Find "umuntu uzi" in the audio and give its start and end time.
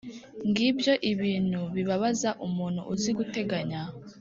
2.47-3.11